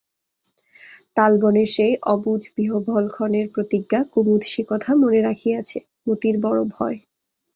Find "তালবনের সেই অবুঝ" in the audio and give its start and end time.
1.17-2.41